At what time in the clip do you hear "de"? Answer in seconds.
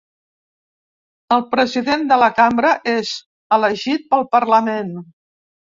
2.13-2.19